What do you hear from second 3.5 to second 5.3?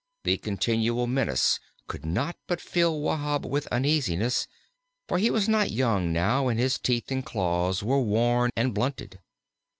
uneasiness, for he